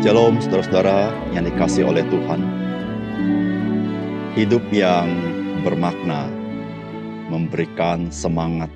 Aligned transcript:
Shalom 0.00 0.40
saudara-saudara 0.40 1.12
yang 1.36 1.44
dikasih 1.44 1.84
oleh 1.84 2.00
Tuhan. 2.08 2.40
Hidup 4.32 4.64
yang 4.72 5.12
bermakna 5.60 6.24
memberikan 7.28 8.08
semangat 8.08 8.72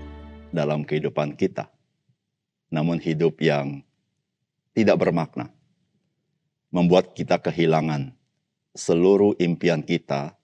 dalam 0.52 0.84
kehidupan 0.84 1.32
kita. 1.32 1.72
Namun 2.68 3.00
hidup 3.00 3.40
yang 3.40 3.80
tidak 4.76 5.00
bermakna 5.00 5.48
membuat 6.68 7.16
kita 7.16 7.40
kehilangan 7.40 8.12
seluruh 8.76 9.32
impian 9.40 9.80
kita 9.80 10.36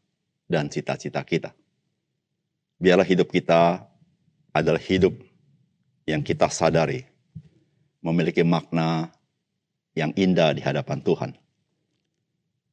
dan 0.49 0.73
cita-cita 0.73 1.21
kita. 1.29 1.53
Biarlah 2.81 3.05
hidup 3.05 3.29
kita 3.29 3.85
adalah 4.49 4.81
hidup 4.81 5.13
yang 6.09 6.25
kita 6.25 6.49
sadari 6.49 7.05
memiliki 8.01 8.41
makna 8.41 9.20
yang 10.01 10.17
indah 10.17 10.57
di 10.57 10.65
hadapan 10.65 11.05
Tuhan. 11.05 11.31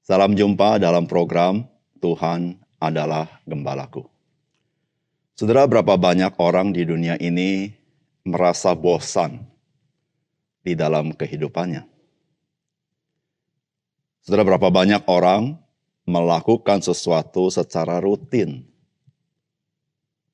Salam 0.08 0.40
jumpa 0.40 0.80
dalam 0.80 1.04
program 1.04 1.68
Tuhan 2.00 2.56
adalah 2.80 3.28
Gembalaku. 3.44 4.08
Saudara, 5.36 5.68
berapa 5.68 6.00
banyak 6.00 6.40
orang 6.40 6.72
di 6.72 6.88
dunia 6.88 7.20
ini 7.20 7.76
merasa 8.24 8.72
bosan 8.72 9.44
di 10.64 10.74
dalam 10.74 11.12
kehidupannya? 11.12 11.84
Saudara, 14.24 14.48
berapa 14.48 14.72
banyak 14.72 15.04
orang 15.12 15.60
melakukan 16.08 16.80
sesuatu 16.80 17.52
secara 17.52 18.00
rutin 18.00 18.64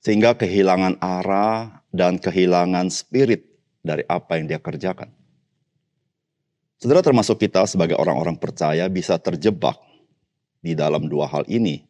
sehingga 0.05 0.37
kehilangan 0.37 1.01
arah 1.01 1.81
dan 1.89 2.21
kehilangan 2.21 2.93
spirit 2.93 3.47
dari 3.81 4.05
apa 4.05 4.37
yang 4.37 4.45
dia 4.51 4.59
kerjakan. 4.61 5.22
Saudara 6.83 6.99
termasuk 6.99 7.39
kita 7.39 7.63
sebagai 7.63 7.95
orang-orang 7.95 8.35
percaya 8.35 8.91
bisa 8.91 9.15
terjebak 9.15 9.79
di 10.59 10.75
dalam 10.75 11.07
dua 11.07 11.31
hal 11.31 11.47
ini. 11.47 11.87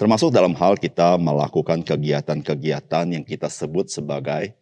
Termasuk 0.00 0.32
dalam 0.32 0.56
hal 0.56 0.80
kita 0.80 1.20
melakukan 1.20 1.84
kegiatan-kegiatan 1.84 3.04
yang 3.04 3.20
kita 3.20 3.52
sebut 3.52 3.92
sebagai 3.92 4.56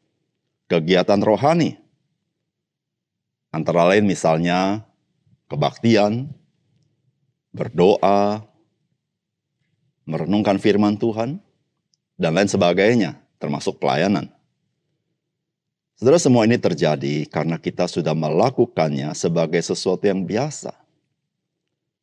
kegiatan 0.66 1.22
rohani. 1.22 1.78
Antara 3.54 3.86
lain 3.86 4.02
misalnya 4.02 4.82
kebaktian, 5.46 6.26
berdoa, 7.54 8.42
merenungkan 10.10 10.58
firman 10.58 10.98
Tuhan, 10.98 11.38
dan 12.18 12.34
lain 12.34 12.50
sebagainya, 12.50 13.14
termasuk 13.38 13.78
pelayanan. 13.78 14.26
Saudara, 15.96 16.20
semua 16.20 16.44
ini 16.44 16.60
terjadi 16.60 17.24
karena 17.24 17.56
kita 17.56 17.88
sudah 17.88 18.12
melakukannya 18.12 19.16
sebagai 19.16 19.64
sesuatu 19.64 20.04
yang 20.04 20.28
biasa. 20.28 20.76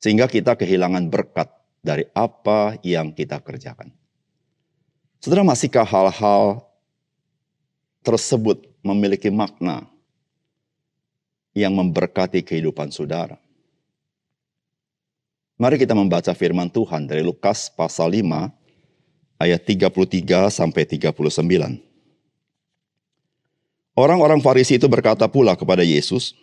Sehingga 0.02 0.26
kita 0.26 0.58
kehilangan 0.58 1.14
berkat 1.14 1.54
dari 1.86 2.10
apa 2.18 2.74
yang 2.82 3.14
kita 3.14 3.38
kerjakan. 3.38 3.94
Saudara, 5.22 5.46
masihkah 5.46 5.86
hal-hal 5.86 6.66
tersebut 8.02 8.66
memiliki 8.82 9.30
makna 9.30 9.86
yang 11.54 11.78
memberkati 11.78 12.42
kehidupan 12.42 12.90
saudara? 12.90 13.38
Mari 15.62 15.78
kita 15.78 15.94
membaca 15.94 16.34
firman 16.34 16.66
Tuhan 16.66 17.06
dari 17.06 17.22
Lukas 17.22 17.70
pasal 17.70 18.10
5 18.10 18.50
ayat 19.38 19.62
33 19.62 20.50
sampai 20.50 20.82
39. 20.82 21.93
Orang-orang 23.94 24.42
Farisi 24.42 24.82
itu 24.82 24.90
berkata 24.90 25.30
pula 25.30 25.54
kepada 25.54 25.86
Yesus, 25.86 26.34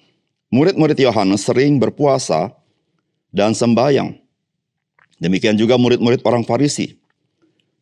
murid-murid 0.54 0.98
Yohanes 1.02 1.42
sering 1.42 1.82
berpuasa 1.82 2.54
dan 3.34 3.54
sembahyang. 3.54 4.14
Demikian 5.18 5.58
juga 5.58 5.74
murid-murid 5.74 6.22
orang 6.22 6.46
Farisi. 6.46 6.94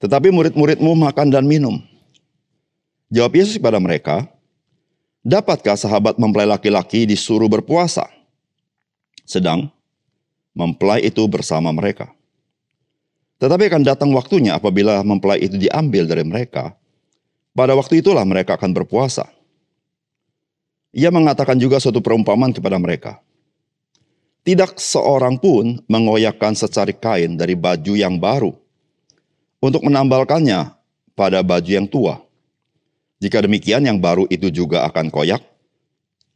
Tetapi 0.00 0.32
murid-muridmu 0.32 0.96
makan 0.96 1.28
dan 1.28 1.44
minum. 1.44 1.78
Jawab 3.12 3.36
Yesus 3.36 3.60
kepada 3.60 3.76
mereka, 3.76 4.28
Dapatkah 5.28 5.76
sahabat 5.76 6.16
mempelai 6.16 6.48
laki-laki 6.48 7.04
disuruh 7.04 7.52
berpuasa? 7.52 8.08
Sedang 9.28 9.68
mempelai 10.56 11.04
itu 11.04 11.20
bersama 11.28 11.68
mereka. 11.68 12.08
Tetapi 13.36 13.68
akan 13.68 13.82
datang 13.84 14.10
waktunya 14.16 14.56
apabila 14.56 15.04
mempelai 15.04 15.44
itu 15.44 15.60
diambil 15.60 16.08
dari 16.08 16.24
mereka. 16.24 16.72
Pada 17.52 17.76
waktu 17.76 18.00
itulah 18.00 18.24
mereka 18.24 18.56
akan 18.56 18.72
berpuasa. 18.72 19.28
Ia 20.96 21.12
mengatakan 21.12 21.60
juga 21.60 21.76
suatu 21.76 22.00
perumpamaan 22.00 22.56
kepada 22.56 22.80
mereka. 22.80 23.20
Tidak 24.40 24.80
seorang 24.80 25.36
pun 25.36 25.76
mengoyakkan 25.84 26.56
secari 26.56 26.96
kain 26.96 27.36
dari 27.36 27.52
baju 27.52 27.92
yang 27.92 28.16
baru 28.16 28.56
untuk 29.60 29.84
menambalkannya 29.84 30.72
pada 31.12 31.44
baju 31.44 31.68
yang 31.68 31.84
tua. 31.84 32.24
Jika 33.20 33.44
demikian, 33.44 33.84
yang 33.84 34.00
baru 34.00 34.24
itu 34.32 34.48
juga 34.48 34.88
akan 34.88 35.12
koyak, 35.12 35.42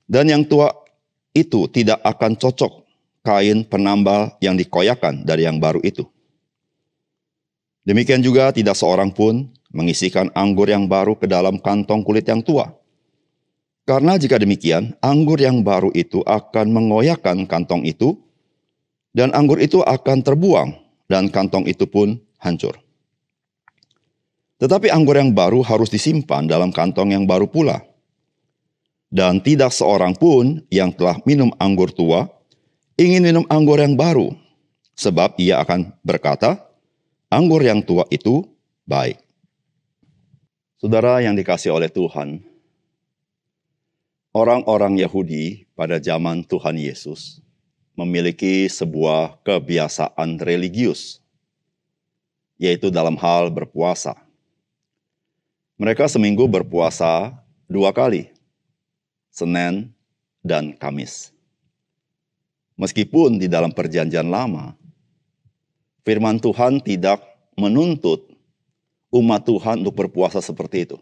dan 0.04 0.28
yang 0.28 0.44
tua 0.44 0.74
itu 1.32 1.64
tidak 1.72 2.02
akan 2.04 2.36
cocok 2.36 2.84
kain 3.24 3.64
penambal 3.64 4.36
yang 4.44 4.58
dikoyakan 4.58 5.24
dari 5.24 5.48
yang 5.48 5.56
baru 5.62 5.80
itu. 5.80 6.04
Demikian 7.86 8.20
juga 8.20 8.52
tidak 8.52 8.76
seorang 8.76 9.14
pun 9.14 9.48
mengisikan 9.72 10.28
anggur 10.36 10.68
yang 10.68 10.84
baru 10.84 11.16
ke 11.16 11.24
dalam 11.24 11.56
kantong 11.56 12.04
kulit 12.04 12.28
yang 12.28 12.44
tua 12.44 12.81
karena 13.82 14.14
jika 14.14 14.38
demikian, 14.38 14.94
anggur 15.02 15.42
yang 15.42 15.66
baru 15.66 15.90
itu 15.90 16.22
akan 16.22 16.70
mengoyakkan 16.70 17.50
kantong 17.50 17.82
itu, 17.82 18.14
dan 19.10 19.34
anggur 19.34 19.58
itu 19.58 19.82
akan 19.82 20.22
terbuang, 20.22 20.70
dan 21.10 21.26
kantong 21.26 21.66
itu 21.66 21.84
pun 21.90 22.14
hancur. 22.38 22.78
Tetapi 24.62 24.94
anggur 24.94 25.18
yang 25.18 25.34
baru 25.34 25.66
harus 25.66 25.90
disimpan 25.90 26.46
dalam 26.46 26.70
kantong 26.70 27.10
yang 27.10 27.26
baru 27.26 27.50
pula. 27.50 27.82
Dan 29.10 29.42
tidak 29.42 29.74
seorang 29.74 30.14
pun 30.14 30.62
yang 30.70 30.94
telah 30.94 31.18
minum 31.26 31.50
anggur 31.58 31.90
tua 31.90 32.30
ingin 32.94 33.26
minum 33.26 33.44
anggur 33.50 33.82
yang 33.82 33.98
baru, 33.98 34.30
sebab 34.94 35.34
ia 35.42 35.58
akan 35.60 35.90
berkata, 36.06 36.62
"Anggur 37.28 37.60
yang 37.66 37.82
tua 37.82 38.06
itu 38.14 38.46
baik." 38.86 39.18
Saudara 40.78 41.18
yang 41.20 41.34
dikasih 41.34 41.74
oleh 41.74 41.90
Tuhan, 41.90 42.51
Orang-orang 44.32 44.96
Yahudi 44.96 45.68
pada 45.76 46.00
zaman 46.00 46.40
Tuhan 46.40 46.80
Yesus 46.80 47.44
memiliki 47.92 48.64
sebuah 48.64 49.36
kebiasaan 49.44 50.40
religius, 50.40 51.20
yaitu 52.56 52.88
dalam 52.88 53.12
hal 53.20 53.52
berpuasa. 53.52 54.16
Mereka 55.76 56.08
seminggu 56.08 56.48
berpuasa 56.48 57.36
dua 57.68 57.92
kali, 57.92 58.32
Senin 59.28 59.92
dan 60.40 60.72
Kamis. 60.80 61.28
Meskipun 62.80 63.36
di 63.36 63.52
dalam 63.52 63.68
Perjanjian 63.68 64.32
Lama, 64.32 64.72
Firman 66.08 66.40
Tuhan 66.40 66.80
tidak 66.80 67.20
menuntut 67.52 68.32
umat 69.12 69.44
Tuhan 69.44 69.84
untuk 69.84 70.08
berpuasa 70.08 70.40
seperti 70.40 70.88
itu. 70.88 70.96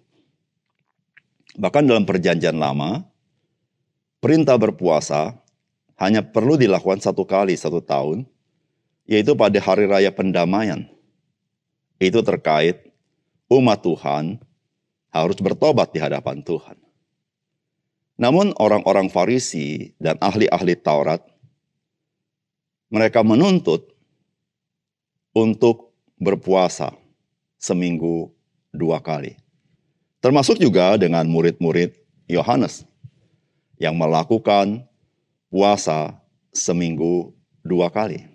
Bahkan 1.54 1.86
dalam 1.86 2.02
Perjanjian 2.02 2.58
Lama, 2.58 3.06
perintah 4.20 4.60
berpuasa 4.60 5.34
hanya 5.96 6.24
perlu 6.24 6.56
dilakukan 6.56 7.00
satu 7.00 7.24
kali 7.24 7.56
satu 7.56 7.80
tahun, 7.80 8.24
yaitu 9.04 9.36
pada 9.36 9.58
hari 9.60 9.84
raya 9.88 10.12
pendamaian. 10.12 10.88
Itu 12.00 12.24
terkait 12.24 12.88
umat 13.52 13.84
Tuhan 13.84 14.40
harus 15.12 15.36
bertobat 15.36 15.92
di 15.92 16.00
hadapan 16.00 16.40
Tuhan. 16.40 16.78
Namun 18.20 18.52
orang-orang 18.56 19.08
Farisi 19.08 19.96
dan 19.96 20.16
ahli-ahli 20.20 20.76
Taurat, 20.80 21.24
mereka 22.92 23.24
menuntut 23.24 23.96
untuk 25.32 25.96
berpuasa 26.20 26.92
seminggu 27.56 28.28
dua 28.72 29.00
kali. 29.00 29.36
Termasuk 30.20 30.60
juga 30.60 31.00
dengan 31.00 31.24
murid-murid 31.28 31.96
Yohanes 32.28 32.84
yang 33.80 33.96
melakukan 33.96 34.84
puasa 35.48 36.20
seminggu 36.52 37.32
dua 37.64 37.88
kali. 37.88 38.28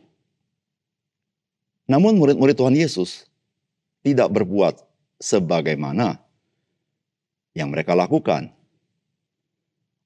Namun 1.85 2.17
murid-murid 2.17 2.57
Tuhan 2.57 2.73
Yesus 2.73 3.29
tidak 4.01 4.33
berbuat 4.33 4.81
sebagaimana 5.21 6.17
yang 7.53 7.69
mereka 7.69 7.93
lakukan. 7.93 8.49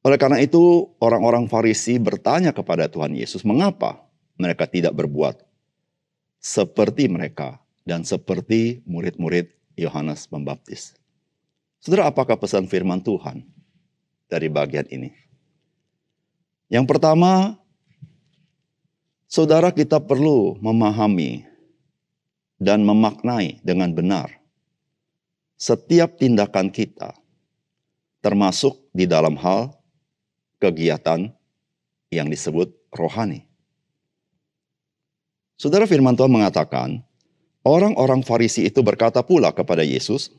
Oleh 0.03 0.19
karena 0.19 0.39
itu, 0.43 0.91
orang-orang 0.99 1.47
Farisi 1.47 1.95
bertanya 1.99 2.51
kepada 2.51 2.91
Tuhan 2.91 3.15
Yesus, 3.15 3.43
"Mengapa 3.47 4.03
mereka 4.35 4.67
tidak 4.67 4.95
berbuat 4.95 5.43
seperti 6.39 7.07
mereka 7.11 7.59
dan 7.83 8.03
seperti 8.03 8.83
murid-murid 8.87 9.51
Yohanes 9.75 10.27
Pembaptis?" 10.27 10.95
Saudara, 11.79 12.11
apakah 12.11 12.35
pesan 12.35 12.67
firman 12.67 12.99
Tuhan 12.99 13.43
dari 14.27 14.51
bagian 14.51 14.87
ini? 14.91 15.28
Yang 16.69 16.85
pertama, 16.85 17.59
Saudara 19.29 19.69
kita 19.69 20.01
perlu 20.01 20.57
memahami 20.57 21.45
dan 22.57 22.81
memaknai 22.81 23.61
dengan 23.61 23.93
benar 23.93 24.41
setiap 25.53 26.17
tindakan 26.17 26.73
kita, 26.73 27.13
termasuk 28.25 28.81
di 28.89 29.05
dalam 29.05 29.37
hal 29.37 29.69
kegiatan 30.57 31.29
yang 32.09 32.25
disebut 32.25 32.73
rohani. 32.89 33.45
Saudara 35.61 35.85
firman 35.85 36.17
Tuhan 36.17 36.33
mengatakan, 36.33 37.05
orang-orang 37.61 38.25
Farisi 38.25 38.65
itu 38.65 38.81
berkata 38.81 39.21
pula 39.21 39.53
kepada 39.53 39.85
Yesus, 39.85 40.33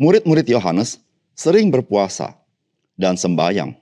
murid-murid 0.00 0.48
Yohanes 0.48 0.96
sering 1.36 1.68
berpuasa 1.68 2.40
dan 2.96 3.20
sembahyang. 3.20 3.76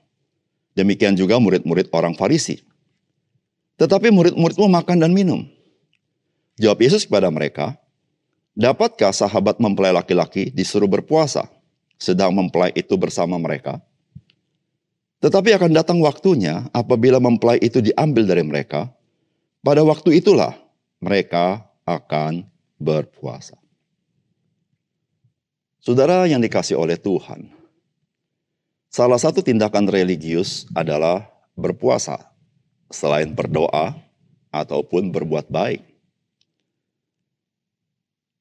Demikian 0.77 1.17
juga 1.17 1.41
murid-murid 1.41 1.89
orang 1.93 2.13
Farisi. 2.13 2.61
Tetapi 3.79 4.11
murid-muridmu 4.11 4.67
makan 4.69 4.97
dan 5.01 5.11
minum. 5.15 5.47
Jawab 6.59 6.83
Yesus 6.83 7.07
kepada 7.07 7.31
mereka, 7.31 7.79
Dapatkah 8.59 9.15
sahabat 9.15 9.55
mempelai 9.63 9.95
laki-laki 9.95 10.51
disuruh 10.51 10.91
berpuasa, 10.91 11.47
sedang 11.95 12.35
mempelai 12.35 12.75
itu 12.75 12.91
bersama 12.99 13.39
mereka? 13.39 13.79
Tetapi 15.23 15.55
akan 15.55 15.71
datang 15.71 16.03
waktunya 16.03 16.67
apabila 16.75 17.23
mempelai 17.23 17.55
itu 17.63 17.79
diambil 17.79 18.27
dari 18.27 18.43
mereka, 18.43 18.91
pada 19.63 19.79
waktu 19.87 20.19
itulah 20.19 20.59
mereka 20.99 21.71
akan 21.87 22.43
berpuasa. 22.75 23.55
Saudara 25.79 26.27
yang 26.27 26.43
dikasih 26.43 26.75
oleh 26.75 26.99
Tuhan, 26.99 27.47
salah 28.89 29.21
satu 29.21 29.39
tindakan 29.45 29.87
religius 29.87 30.65
adalah 30.75 31.29
berpuasa, 31.53 32.19
selain 32.89 33.31
berdoa 33.31 33.95
ataupun 34.49 35.13
berbuat 35.13 35.47
baik. 35.47 35.85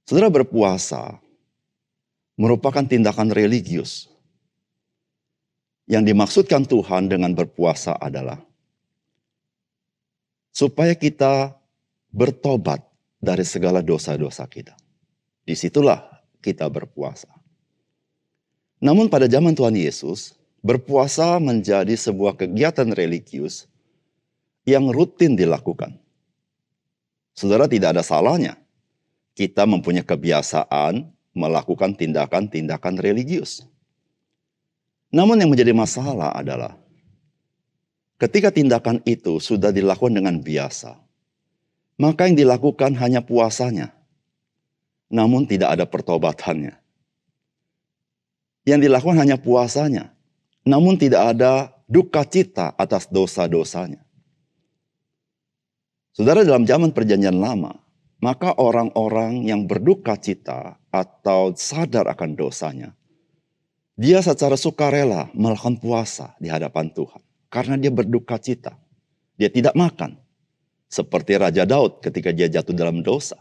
Saudara 0.09 0.33
berpuasa 0.33 1.21
merupakan 2.39 2.87
tindakan 2.87 3.29
religius. 3.35 4.09
Yang 5.89 6.13
dimaksudkan 6.13 6.63
Tuhan 6.69 7.09
dengan 7.09 7.33
berpuasa 7.33 7.97
adalah 7.97 8.45
supaya 10.53 10.93
kita 10.93 11.57
bertobat 12.13 12.85
dari 13.19 13.43
segala 13.43 13.81
dosa-dosa 13.81 14.45
kita. 14.47 14.77
Di 15.49 15.57
situlah 15.57 16.05
kita 16.45 16.69
berpuasa. 16.69 17.33
Namun 18.79 19.11
pada 19.11 19.27
zaman 19.27 19.57
Tuhan 19.59 19.75
Yesus, 19.75 20.38
berpuasa 20.69 21.41
menjadi 21.41 21.97
sebuah 21.97 22.37
kegiatan 22.37 22.93
religius 22.93 23.65
yang 24.69 24.93
rutin 24.93 25.33
dilakukan. 25.33 25.97
Saudara 27.33 27.65
tidak 27.65 27.97
ada 27.97 28.05
salahnya 28.05 28.61
kita 29.33 29.65
mempunyai 29.65 30.05
kebiasaan 30.05 31.09
melakukan 31.33 31.97
tindakan-tindakan 31.97 33.01
religius. 33.01 33.65
Namun 35.09 35.41
yang 35.41 35.49
menjadi 35.49 35.73
masalah 35.73 36.37
adalah 36.37 36.77
ketika 38.21 38.53
tindakan 38.53 39.01
itu 39.09 39.41
sudah 39.41 39.73
dilakukan 39.73 40.21
dengan 40.21 40.37
biasa, 40.37 41.01
maka 41.97 42.29
yang 42.29 42.37
dilakukan 42.37 42.93
hanya 42.99 43.25
puasanya, 43.25 43.95
namun 45.09 45.49
tidak 45.49 45.81
ada 45.81 45.89
pertobatannya. 45.89 46.77
Yang 48.69 48.81
dilakukan 48.85 49.17
hanya 49.17 49.41
puasanya, 49.41 50.18
namun 50.69 51.01
tidak 51.01 51.33
ada 51.33 51.73
duka 51.89 52.29
cita 52.29 52.77
atas 52.77 53.09
dosa-dosanya. 53.09 54.05
Saudara 56.13 56.45
dalam 56.45 56.69
zaman 56.69 56.93
perjanjian 56.93 57.41
lama, 57.41 57.81
maka 58.21 58.53
orang-orang 58.61 59.49
yang 59.49 59.65
berduka 59.65 60.21
cita 60.21 60.77
atau 60.93 61.57
sadar 61.57 62.05
akan 62.13 62.37
dosanya, 62.37 62.93
dia 63.97 64.21
secara 64.21 64.61
sukarela 64.61 65.33
melakukan 65.33 65.81
puasa 65.81 66.37
di 66.37 66.53
hadapan 66.53 66.93
Tuhan. 66.93 67.23
Karena 67.49 67.81
dia 67.81 67.89
berduka 67.89 68.37
cita. 68.37 68.77
Dia 69.41 69.49
tidak 69.49 69.73
makan. 69.73 70.21
Seperti 70.93 71.41
Raja 71.41 71.65
Daud 71.65 72.05
ketika 72.05 72.29
dia 72.29 72.53
jatuh 72.53 72.77
dalam 72.77 73.01
dosa. 73.01 73.41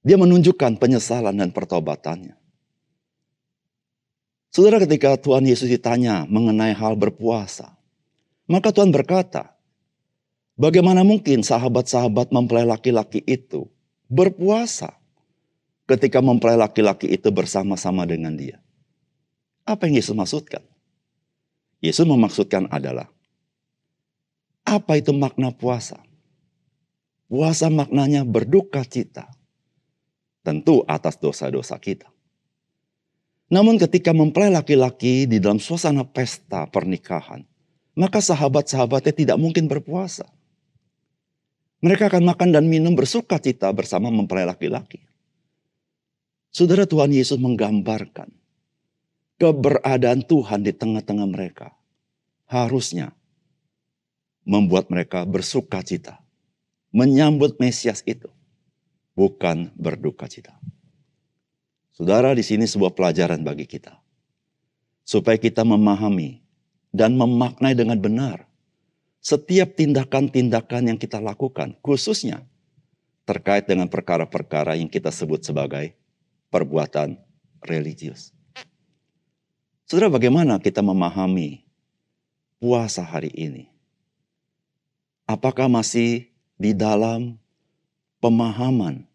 Dia 0.00 0.16
menunjukkan 0.16 0.80
penyesalan 0.80 1.36
dan 1.36 1.52
pertobatannya. 1.52 2.45
Saudara 4.56 4.80
ketika 4.80 5.20
Tuhan 5.20 5.44
Yesus 5.44 5.68
ditanya 5.68 6.24
mengenai 6.24 6.72
hal 6.72 6.96
berpuasa. 6.96 7.76
Maka 8.48 8.72
Tuhan 8.72 8.88
berkata, 8.88 9.52
Bagaimana 10.56 11.04
mungkin 11.04 11.44
sahabat-sahabat 11.44 12.32
mempelai 12.32 12.64
laki-laki 12.64 13.20
itu 13.28 13.68
berpuasa 14.08 14.96
ketika 15.84 16.24
mempelai 16.24 16.56
laki-laki 16.56 17.04
itu 17.04 17.28
bersama-sama 17.28 18.08
dengan 18.08 18.32
dia? 18.32 18.56
Apa 19.68 19.92
yang 19.92 20.00
Yesus 20.00 20.16
maksudkan? 20.16 20.64
Yesus 21.84 22.08
memaksudkan 22.08 22.64
adalah 22.72 23.12
apa 24.64 24.96
itu 24.96 25.12
makna 25.12 25.52
puasa? 25.52 26.00
Puasa 27.28 27.68
maknanya 27.68 28.24
berduka 28.24 28.80
cita. 28.88 29.28
Tentu 30.40 30.80
atas 30.88 31.20
dosa-dosa 31.20 31.76
kita. 31.76 32.15
Namun 33.46 33.78
ketika 33.78 34.10
mempelai 34.10 34.50
laki-laki 34.50 35.30
di 35.30 35.38
dalam 35.38 35.62
suasana 35.62 36.02
pesta 36.02 36.66
pernikahan, 36.66 37.46
maka 37.94 38.18
sahabat-sahabatnya 38.18 39.14
tidak 39.14 39.38
mungkin 39.38 39.70
berpuasa. 39.70 40.26
Mereka 41.78 42.10
akan 42.10 42.26
makan 42.26 42.50
dan 42.50 42.66
minum 42.66 42.98
bersuka 42.98 43.38
cita 43.38 43.70
bersama 43.70 44.10
mempelai 44.10 44.42
laki-laki. 44.48 45.06
Saudara 46.50 46.88
Tuhan 46.88 47.12
Yesus 47.14 47.38
menggambarkan 47.38 48.32
keberadaan 49.36 50.24
Tuhan 50.24 50.64
di 50.66 50.72
tengah-tengah 50.72 51.28
mereka. 51.28 51.76
Harusnya 52.46 53.12
membuat 54.46 54.88
mereka 54.90 55.26
bersuka 55.26 55.82
cita. 55.82 56.22
Menyambut 56.94 57.58
Mesias 57.60 58.00
itu. 58.06 58.30
Bukan 59.18 59.74
berduka 59.76 60.30
cita. 60.30 60.56
Saudara 61.96 62.36
di 62.36 62.44
sini 62.44 62.68
sebuah 62.68 62.92
pelajaran 62.92 63.40
bagi 63.40 63.64
kita. 63.64 63.96
Supaya 65.00 65.40
kita 65.40 65.64
memahami 65.64 66.44
dan 66.92 67.16
memaknai 67.16 67.72
dengan 67.72 67.96
benar 67.96 68.44
setiap 69.24 69.74
tindakan-tindakan 69.80 70.92
yang 70.92 70.98
kita 71.00 71.24
lakukan, 71.24 71.72
khususnya 71.80 72.44
terkait 73.24 73.64
dengan 73.64 73.88
perkara-perkara 73.88 74.76
yang 74.76 74.92
kita 74.92 75.08
sebut 75.08 75.40
sebagai 75.40 75.96
perbuatan 76.52 77.16
religius. 77.64 78.36
Saudara, 79.88 80.12
bagaimana 80.12 80.60
kita 80.60 80.84
memahami 80.84 81.64
puasa 82.60 83.00
hari 83.00 83.32
ini? 83.32 83.72
Apakah 85.24 85.66
masih 85.66 86.28
di 86.60 86.76
dalam 86.76 87.40
pemahaman 88.22 89.08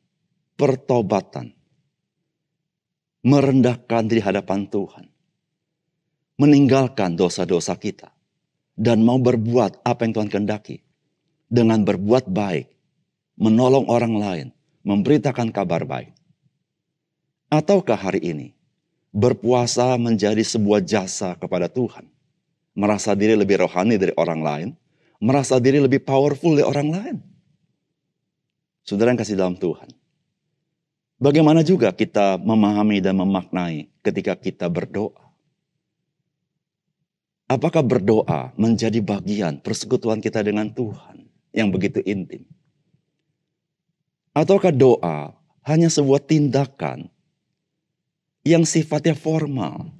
pertobatan, 0.59 1.55
merendahkan 3.21 4.09
di 4.09 4.17
hadapan 4.17 4.65
Tuhan, 4.65 5.05
meninggalkan 6.41 7.13
dosa-dosa 7.13 7.77
kita, 7.77 8.09
dan 8.73 9.05
mau 9.05 9.21
berbuat 9.21 9.85
apa 9.85 10.01
yang 10.05 10.13
Tuhan 10.17 10.29
kehendaki 10.29 10.81
dengan 11.45 11.85
berbuat 11.85 12.25
baik, 12.33 12.67
menolong 13.37 13.85
orang 13.89 14.13
lain, 14.17 14.47
memberitakan 14.81 15.53
kabar 15.53 15.85
baik. 15.85 16.13
Ataukah 17.51 17.99
hari 17.99 18.25
ini 18.25 18.47
berpuasa 19.13 19.99
menjadi 20.01 20.41
sebuah 20.41 20.81
jasa 20.81 21.37
kepada 21.37 21.69
Tuhan, 21.69 22.09
merasa 22.73 23.13
diri 23.13 23.37
lebih 23.37 23.61
rohani 23.61 24.01
dari 24.01 24.15
orang 24.17 24.41
lain, 24.41 24.69
merasa 25.21 25.61
diri 25.61 25.77
lebih 25.77 26.01
powerful 26.01 26.57
dari 26.57 26.65
orang 26.65 26.89
lain? 26.89 27.17
Saudara 28.81 29.13
yang 29.13 29.21
kasih 29.21 29.37
dalam 29.37 29.53
Tuhan. 29.53 30.00
Bagaimana 31.21 31.61
juga 31.61 31.93
kita 31.93 32.41
memahami 32.41 32.97
dan 32.97 33.21
memaknai 33.21 33.93
ketika 34.01 34.33
kita 34.33 34.65
berdoa? 34.65 35.21
Apakah 37.45 37.85
berdoa 37.85 38.49
menjadi 38.57 38.97
bagian 39.05 39.61
persekutuan 39.61 40.17
kita 40.17 40.41
dengan 40.41 40.73
Tuhan 40.73 41.29
yang 41.53 41.69
begitu 41.69 42.01
intim? 42.09 42.41
Ataukah 44.33 44.73
doa 44.73 45.37
hanya 45.61 45.93
sebuah 45.93 46.25
tindakan 46.25 47.05
yang 48.41 48.65
sifatnya 48.65 49.13
formal? 49.13 49.93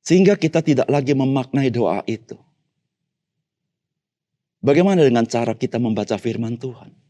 Sehingga 0.00 0.40
kita 0.40 0.64
tidak 0.64 0.88
lagi 0.88 1.12
memaknai 1.12 1.68
doa 1.68 2.00
itu. 2.08 2.40
Bagaimana 4.64 5.04
dengan 5.04 5.28
cara 5.28 5.52
kita 5.52 5.76
membaca 5.76 6.16
firman 6.16 6.56
Tuhan? 6.56 7.09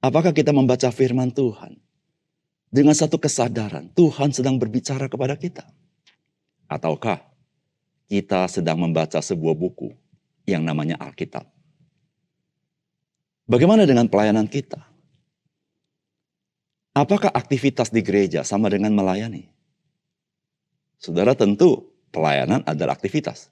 Apakah 0.00 0.32
kita 0.32 0.48
membaca 0.56 0.88
firman 0.88 1.28
Tuhan 1.28 1.76
dengan 2.72 2.96
satu 2.96 3.20
kesadaran 3.20 3.92
Tuhan 3.92 4.32
sedang 4.32 4.56
berbicara 4.56 5.12
kepada 5.12 5.36
kita? 5.36 5.68
Ataukah 6.64 7.30
kita 8.10 8.50
sedang 8.50 8.82
membaca 8.82 9.22
sebuah 9.22 9.54
buku 9.54 9.94
yang 10.42 10.66
namanya 10.66 10.98
Alkitab. 10.98 11.46
Bagaimana 13.46 13.86
dengan 13.86 14.10
pelayanan 14.10 14.50
kita? 14.50 14.82
Apakah 16.90 17.30
aktivitas 17.30 17.94
di 17.94 18.02
gereja 18.02 18.42
sama 18.42 18.66
dengan 18.66 18.90
melayani? 18.90 19.46
Saudara 20.98 21.38
tentu 21.38 21.86
pelayanan 22.10 22.66
adalah 22.66 22.98
aktivitas. 22.98 23.46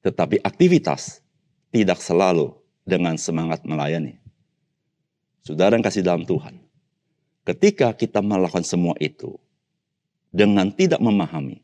Tetapi 0.00 0.40
aktivitas 0.40 1.20
tidak 1.68 2.00
selalu 2.00 2.56
dengan 2.88 3.20
semangat 3.20 3.60
melayani. 3.68 4.25
Saudara 5.46 5.78
yang 5.78 5.86
kasih 5.86 6.02
dalam 6.02 6.26
Tuhan. 6.26 6.58
Ketika 7.46 7.94
kita 7.94 8.18
melakukan 8.18 8.66
semua 8.66 8.98
itu 8.98 9.38
dengan 10.34 10.74
tidak 10.74 10.98
memahami 10.98 11.62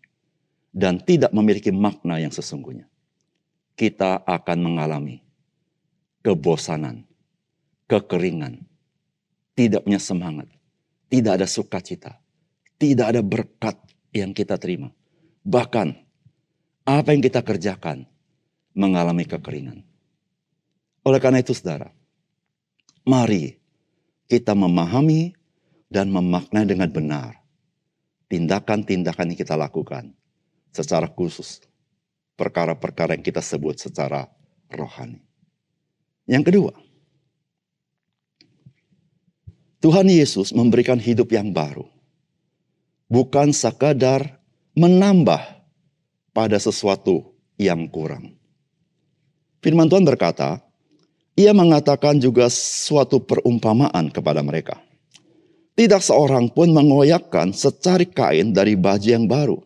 dan 0.71 1.03
tidak 1.03 1.35
memiliki 1.35 1.75
makna 1.75 2.23
yang 2.23 2.31
sesungguhnya, 2.31 2.87
kita 3.75 4.23
akan 4.23 4.59
mengalami 4.63 5.19
kebosanan, 6.23 7.03
kekeringan, 7.91 8.63
tidak 9.59 9.83
punya 9.83 9.99
semangat, 9.99 10.47
tidak 11.11 11.43
ada 11.43 11.51
sukacita, 11.51 12.23
tidak 12.79 13.19
ada 13.19 13.23
berkat 13.27 13.75
yang 14.15 14.31
kita 14.31 14.63
terima. 14.63 14.95
Bahkan 15.43 15.89
apa 16.87 17.09
yang 17.11 17.19
kita 17.19 17.43
kerjakan 17.43 18.07
mengalami 18.79 19.27
kekeringan. 19.27 19.83
Oleh 21.03 21.19
karena 21.19 21.43
itu 21.43 21.51
saudara, 21.51 21.91
mari 23.03 23.62
kita 24.33 24.57
memahami 24.57 25.37
dan 25.93 26.09
memaknai 26.09 26.65
dengan 26.65 26.89
benar 26.89 27.37
tindakan-tindakan 28.33 29.29
yang 29.29 29.39
kita 29.45 29.61
lakukan 29.61 30.17
secara 30.73 31.05
khusus 31.05 31.61
perkara-perkara 32.41 33.13
yang 33.13 33.21
kita 33.21 33.45
sebut 33.45 33.77
secara 33.77 34.25
rohani. 34.73 35.21
Yang 36.25 36.49
kedua, 36.49 36.73
Tuhan 39.85 40.09
Yesus 40.09 40.57
memberikan 40.57 40.97
hidup 40.97 41.29
yang 41.29 41.53
baru. 41.53 41.85
Bukan 43.13 43.53
sekadar 43.53 44.41
menambah 44.73 45.45
pada 46.33 46.57
sesuatu 46.57 47.37
yang 47.61 47.85
kurang. 47.85 48.33
Firman 49.61 49.93
Tuhan 49.93 50.09
berkata, 50.09 50.65
ia 51.39 51.53
mengatakan 51.57 52.21
juga 52.21 52.49
suatu 52.53 53.21
perumpamaan 53.23 54.13
kepada 54.13 54.45
mereka. 54.45 54.81
Tidak 55.73 56.05
seorang 56.05 56.53
pun 56.53 56.69
mengoyakkan 56.69 57.57
secari 57.57 58.05
kain 58.05 58.53
dari 58.53 58.77
baju 58.77 59.09
yang 59.09 59.25
baru 59.25 59.57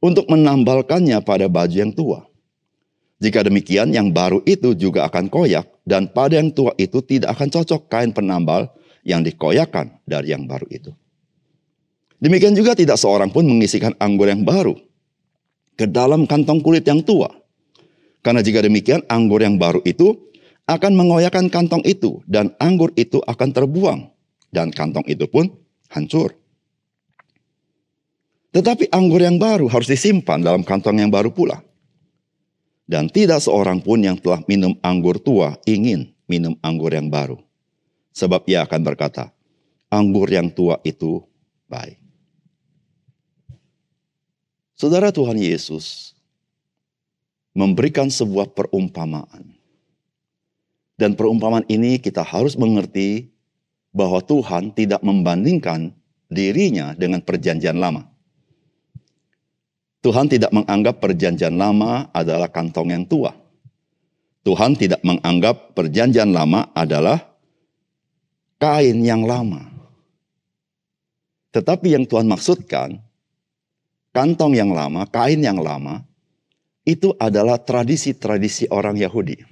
untuk 0.00 0.24
menambalkannya 0.32 1.20
pada 1.20 1.52
baju 1.52 1.76
yang 1.76 1.92
tua. 1.92 2.24
Jika 3.18 3.44
demikian, 3.44 3.90
yang 3.90 4.14
baru 4.14 4.40
itu 4.46 4.72
juga 4.78 5.04
akan 5.10 5.26
koyak 5.26 5.66
dan 5.82 6.06
pada 6.08 6.38
yang 6.38 6.54
tua 6.54 6.72
itu 6.78 7.02
tidak 7.02 7.34
akan 7.34 7.50
cocok 7.50 7.90
kain 7.90 8.14
penambal 8.14 8.70
yang 9.02 9.26
dikoyakan 9.26 10.00
dari 10.06 10.32
yang 10.32 10.46
baru 10.46 10.64
itu. 10.70 10.94
Demikian 12.18 12.54
juga 12.54 12.74
tidak 12.74 12.98
seorang 12.98 13.30
pun 13.30 13.46
mengisikan 13.46 13.94
anggur 13.98 14.30
yang 14.30 14.46
baru 14.46 14.74
ke 15.78 15.86
dalam 15.86 16.26
kantong 16.26 16.62
kulit 16.62 16.86
yang 16.86 17.02
tua. 17.02 17.30
Karena 18.22 18.42
jika 18.42 18.62
demikian 18.62 19.06
anggur 19.06 19.42
yang 19.42 19.58
baru 19.58 19.78
itu 19.86 20.27
akan 20.68 20.92
mengoyakkan 20.92 21.48
kantong 21.48 21.80
itu 21.88 22.20
dan 22.28 22.52
anggur 22.60 22.92
itu 22.94 23.24
akan 23.24 23.48
terbuang 23.56 24.00
dan 24.52 24.68
kantong 24.68 25.08
itu 25.08 25.24
pun 25.24 25.48
hancur. 25.88 26.36
Tetapi 28.52 28.92
anggur 28.92 29.24
yang 29.24 29.40
baru 29.40 29.68
harus 29.72 29.88
disimpan 29.88 30.44
dalam 30.44 30.64
kantong 30.64 31.00
yang 31.00 31.12
baru 31.12 31.32
pula. 31.32 31.64
Dan 32.88 33.12
tidak 33.12 33.44
seorang 33.44 33.84
pun 33.84 34.00
yang 34.00 34.16
telah 34.16 34.40
minum 34.48 34.72
anggur 34.80 35.20
tua 35.20 35.60
ingin 35.68 36.08
minum 36.24 36.56
anggur 36.64 36.88
yang 36.88 37.12
baru 37.12 37.36
Sebab 38.18 38.50
ia 38.50 38.66
akan 38.66 38.82
berkata, 38.82 39.30
anggur 39.86 40.26
yang 40.26 40.50
tua 40.50 40.82
itu 40.82 41.22
baik. 41.70 42.02
Saudara 44.74 45.14
Tuhan 45.14 45.38
Yesus 45.38 46.18
memberikan 47.54 48.10
sebuah 48.10 48.50
perumpamaan. 48.50 49.57
Dan 50.98 51.14
perumpamaan 51.14 51.62
ini 51.70 52.02
kita 52.02 52.26
harus 52.26 52.58
mengerti 52.58 53.30
bahwa 53.94 54.18
Tuhan 54.18 54.74
tidak 54.74 54.98
membandingkan 55.06 55.94
dirinya 56.26 56.92
dengan 56.92 57.22
perjanjian 57.22 57.78
lama. 57.78 58.10
Tuhan 60.02 60.30
tidak 60.30 60.54
menganggap 60.54 61.02
perjanjian 61.02 61.54
lama 61.58 62.10
adalah 62.10 62.50
kantong 62.50 62.94
yang 62.94 63.04
tua. 63.06 63.34
Tuhan 64.46 64.78
tidak 64.78 65.02
menganggap 65.02 65.74
perjanjian 65.74 66.30
lama 66.30 66.70
adalah 66.74 67.18
kain 68.58 68.98
yang 69.02 69.26
lama. 69.26 69.70
Tetapi 71.50 71.96
yang 71.96 72.04
Tuhan 72.06 72.28
maksudkan, 72.28 73.00
kantong 74.12 74.54
yang 74.54 74.70
lama, 74.70 75.08
kain 75.08 75.40
yang 75.40 75.58
lama, 75.58 76.04
itu 76.84 77.12
adalah 77.18 77.58
tradisi-tradisi 77.58 78.68
orang 78.70 78.96
Yahudi. 79.00 79.47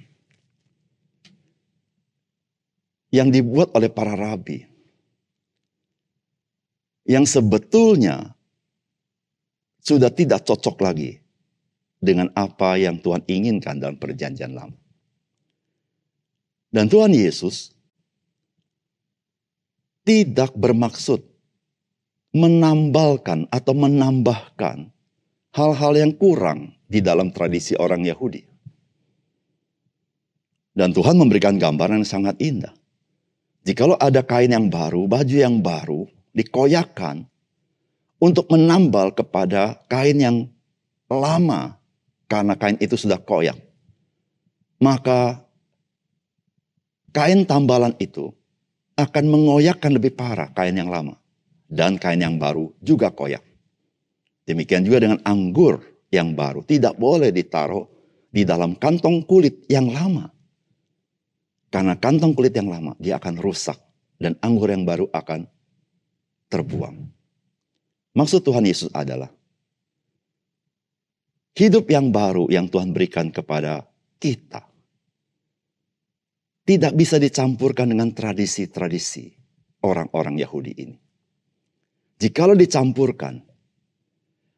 Yang 3.07 3.39
dibuat 3.39 3.71
oleh 3.73 3.87
para 3.87 4.13
rabi. 4.13 4.67
Yang 7.07 7.39
sebetulnya 7.39 8.35
sudah 9.79 10.11
tidak 10.11 10.43
cocok 10.43 10.75
lagi 10.83 11.15
dengan 12.03 12.27
apa 12.35 12.75
yang 12.75 12.99
Tuhan 12.99 13.23
inginkan 13.23 13.79
dalam 13.79 13.95
perjanjian 13.95 14.51
lama. 14.51 14.75
Dan 16.67 16.91
Tuhan 16.91 17.15
Yesus 17.15 17.71
tidak 20.03 20.51
bermaksud 20.59 21.23
menambalkan 22.35 23.47
atau 23.47 23.73
menambahkan 23.73 24.91
hal-hal 25.55 25.93
yang 25.95 26.11
kurang 26.13 26.75
di 26.85 26.99
dalam 27.01 27.33
tradisi 27.33 27.73
orang 27.79 28.05
Yahudi. 28.05 28.43
Dan 30.77 30.93
Tuhan 30.93 31.17
memberikan 31.17 31.57
gambaran 31.57 32.05
yang 32.05 32.07
sangat 32.07 32.37
indah. 32.37 32.75
Jikalau 33.67 33.99
ada 33.99 34.23
kain 34.23 34.47
yang 34.47 34.71
baru, 34.71 35.11
baju 35.11 35.35
yang 35.35 35.59
baru, 35.59 36.07
dikoyakan 36.31 37.27
untuk 38.15 38.47
menambal 38.47 39.11
kepada 39.11 39.83
kain 39.91 40.15
yang 40.15 40.37
lama 41.11 41.75
karena 42.31 42.55
kain 42.55 42.79
itu 42.79 42.95
sudah 42.95 43.19
koyak. 43.19 43.59
Maka 44.79 45.43
kain 47.11 47.43
tambalan 47.43 47.91
itu 47.99 48.31
akan 48.95 49.25
mengoyakkan 49.27 49.91
lebih 49.91 50.15
parah 50.15 50.47
kain 50.55 50.79
yang 50.79 50.87
lama. 50.87 51.19
Dan 51.67 51.99
kain 51.99 52.23
yang 52.23 52.39
baru 52.39 52.71
juga 52.79 53.11
koyak. 53.11 53.43
Demikian 54.47 54.87
juga 54.87 55.03
dengan 55.03 55.19
anggur 55.27 55.83
yang 56.07 56.31
baru. 56.31 56.63
Tidak 56.63 56.95
boleh 56.95 57.35
ditaruh 57.35 57.83
di 58.31 58.47
dalam 58.47 58.79
kantong 58.79 59.27
kulit 59.27 59.67
yang 59.67 59.91
lama. 59.91 60.36
Karena 61.67 61.99
kantong 61.99 62.33
kulit 62.33 62.55
yang 62.55 62.71
lama 62.71 62.95
dia 62.99 63.19
akan 63.19 63.39
rusak. 63.39 63.77
Dan 64.17 64.33
anggur 64.41 64.73
yang 64.73 64.81
baru 64.81 65.05
akan 65.13 65.45
terbuang. 66.49 66.97
Maksud 68.17 68.41
Tuhan 68.41 68.65
Yesus 68.65 68.89
adalah 68.89 69.29
hidup 71.53 71.85
yang 71.85 72.09
baru 72.09 72.49
yang 72.49 72.65
Tuhan 72.65 72.97
berikan 72.97 73.29
kepada 73.29 73.85
kita 74.17 74.65
tidak 76.67 76.97
bisa 76.99 77.15
dicampurkan 77.21 77.93
dengan 77.93 78.09
tradisi-tradisi 78.11 79.31
orang-orang 79.85 80.35
Yahudi 80.41 80.73
ini. 80.75 80.97
Jikalau 82.19 82.59
dicampurkan, 82.59 83.39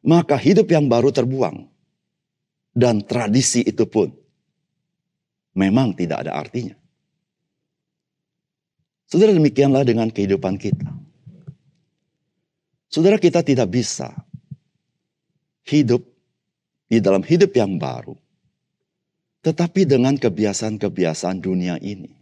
maka 0.02 0.34
hidup 0.40 0.66
yang 0.72 0.88
baru 0.88 1.14
terbuang. 1.14 1.68
Dan 2.70 3.02
tradisi 3.02 3.66
itu 3.66 3.82
pun 3.90 4.14
memang 5.58 5.92
tidak 5.94 6.24
ada 6.26 6.38
artinya. 6.38 6.79
Saudara 9.10 9.34
demikianlah 9.34 9.82
dengan 9.82 10.06
kehidupan 10.06 10.54
kita. 10.54 10.86
Saudara 12.86 13.18
kita 13.18 13.42
tidak 13.42 13.66
bisa 13.66 14.14
hidup 15.66 16.06
di 16.86 17.02
dalam 17.02 17.26
hidup 17.26 17.50
yang 17.58 17.74
baru 17.74 18.14
tetapi 19.40 19.88
dengan 19.88 20.20
kebiasaan-kebiasaan 20.20 21.40
dunia 21.40 21.80
ini. 21.80 22.12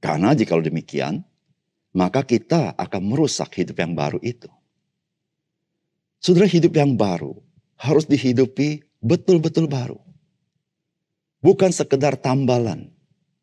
Karena 0.00 0.32
jika 0.32 0.56
demikian, 0.56 1.20
maka 1.92 2.24
kita 2.24 2.72
akan 2.78 3.02
merusak 3.02 3.50
hidup 3.60 3.76
yang 3.82 3.92
baru 3.92 4.18
itu. 4.24 4.48
Saudara 6.18 6.48
hidup 6.48 6.74
yang 6.74 6.96
baru 6.96 7.36
harus 7.78 8.08
dihidupi 8.08 8.82
betul-betul 8.98 9.70
baru. 9.70 9.98
Bukan 11.38 11.70
sekedar 11.70 12.18
tambalan 12.18 12.90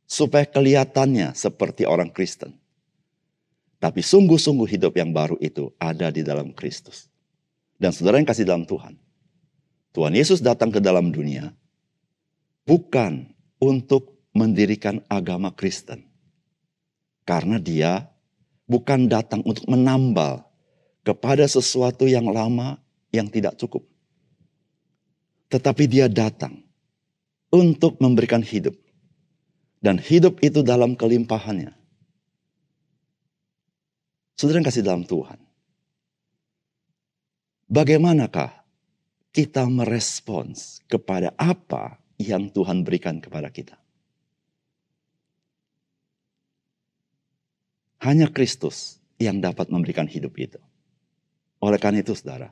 supaya 0.05 0.45
kelihatannya 0.45 1.33
seperti 1.33 1.85
orang 1.89 2.13
Kristen. 2.13 2.53
Tapi 3.81 4.01
sungguh-sungguh 4.01 4.65
hidup 4.65 4.97
yang 4.97 5.13
baru 5.13 5.37
itu 5.37 5.69
ada 5.77 6.09
di 6.09 6.25
dalam 6.25 6.55
Kristus. 6.55 7.11
Dan 7.75 7.91
saudara 7.91 8.17
yang 8.17 8.25
kasih 8.25 8.47
dalam 8.47 8.63
Tuhan. 8.63 8.95
Tuhan 9.91 10.13
Yesus 10.15 10.39
datang 10.39 10.71
ke 10.71 10.79
dalam 10.79 11.11
dunia 11.11 11.51
bukan 12.67 13.29
untuk 13.61 14.19
mendirikan 14.35 14.99
agama 15.07 15.53
Kristen. 15.53 16.03
Karena 17.25 17.57
dia 17.57 18.05
bukan 18.69 19.09
datang 19.09 19.41
untuk 19.45 19.65
menambal 19.65 20.45
kepada 21.05 21.45
sesuatu 21.45 22.05
yang 22.05 22.29
lama 22.29 22.77
yang 23.13 23.29
tidak 23.29 23.55
cukup. 23.57 23.85
Tetapi 25.49 25.85
dia 25.85 26.09
datang 26.09 26.65
untuk 27.53 27.97
memberikan 28.01 28.41
hidup. 28.41 28.75
Dan 29.85 30.01
hidup 30.01 30.41
itu 30.41 30.65
dalam 30.65 30.97
kelimpahannya. 30.97 31.69
Saudara 34.33 34.57
yang 34.57 34.65
kasih 34.65 34.81
dalam 34.81 35.05
Tuhan. 35.05 35.37
Bagaimanakah 37.69 38.65
kita 39.29 39.69
merespons 39.69 40.81
kepada 40.89 41.37
apa 41.37 42.01
yang 42.17 42.49
Tuhan 42.49 42.81
berikan 42.81 43.21
kepada 43.21 43.53
kita? 43.53 43.77
Hanya 48.01 48.33
Kristus 48.33 48.97
yang 49.21 49.37
dapat 49.37 49.69
memberikan 49.69 50.09
hidup 50.09 50.33
itu. 50.41 50.57
Oleh 51.61 51.77
karena 51.77 52.01
itu 52.01 52.17
saudara, 52.17 52.49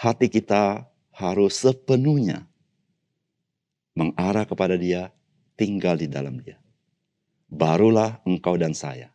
hati 0.00 0.32
kita 0.32 0.88
harus 1.12 1.52
sepenuhnya 1.60 2.48
mengarah 3.92 4.48
kepada 4.48 4.76
dia, 4.76 5.12
tinggal 5.58 5.98
di 5.98 6.06
dalam 6.06 6.38
dia. 6.38 6.56
Barulah 7.50 8.22
engkau 8.22 8.54
dan 8.54 8.72
saya 8.72 9.10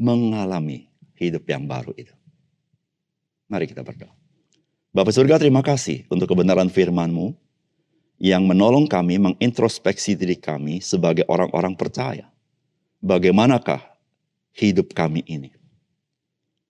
mengalami 0.00 0.88
hidup 1.20 1.44
yang 1.46 1.68
baru 1.68 1.92
itu. 1.94 2.16
Mari 3.46 3.68
kita 3.68 3.84
berdoa. 3.84 4.10
Bapak 4.94 5.12
surga 5.12 5.42
terima 5.42 5.60
kasih 5.60 6.06
untuk 6.08 6.32
kebenaran 6.32 6.70
firman-Mu 6.72 7.34
yang 8.22 8.46
menolong 8.46 8.86
kami 8.86 9.18
mengintrospeksi 9.18 10.14
diri 10.14 10.38
kami 10.38 10.78
sebagai 10.80 11.26
orang-orang 11.26 11.74
percaya 11.74 12.30
bagaimanakah 13.04 13.84
hidup 14.56 14.96
kami 14.96 15.20
ini. 15.28 15.52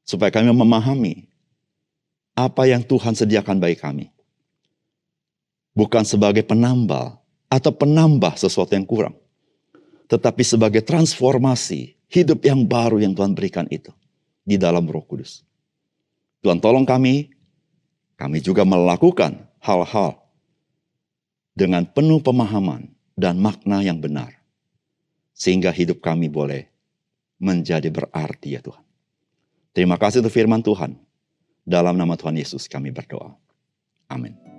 Supaya 0.05 0.33
kami 0.33 0.53
memahami 0.53 1.31
apa 2.37 2.67
yang 2.69 2.85
Tuhan 2.85 3.17
sediakan 3.17 3.63
bagi 3.63 3.79
kami. 3.79 4.07
Bukan 5.73 6.05
sebagai 6.05 6.45
penambal 6.45 7.24
atau 7.55 7.71
penambah 7.71 8.35
sesuatu 8.35 8.75
yang 8.75 8.83
kurang. 8.83 9.15
Tetapi 10.11 10.43
sebagai 10.43 10.83
transformasi 10.83 11.95
hidup 12.11 12.43
yang 12.43 12.67
baru 12.67 12.99
yang 12.99 13.15
Tuhan 13.15 13.31
berikan 13.31 13.71
itu. 13.71 13.95
Di 14.45 14.59
dalam 14.61 14.85
roh 14.85 15.07
kudus. 15.07 15.41
Tuhan 16.45 16.61
tolong 16.61 16.85
kami, 16.85 17.33
kami 18.19 18.45
juga 18.45 18.67
melakukan 18.67 19.41
hal-hal 19.63 20.21
dengan 21.57 21.89
penuh 21.89 22.21
pemahaman 22.21 22.93
dan 23.17 23.41
makna 23.41 23.81
yang 23.81 23.97
benar 24.03 24.37
sehingga 25.33 25.73
hidup 25.73 26.05
kami 26.05 26.29
boleh 26.29 26.69
menjadi 27.41 27.89
berarti 27.89 28.59
ya 28.59 28.61
Tuhan. 28.61 28.85
Terima 29.75 29.97
kasih 29.97 30.21
untuk 30.21 30.35
firman 30.35 30.61
Tuhan. 30.61 30.95
Dalam 31.65 31.97
nama 31.97 32.15
Tuhan 32.15 32.37
Yesus 32.37 32.69
kami 32.69 32.93
berdoa. 32.93 33.33
Amin. 34.13 34.54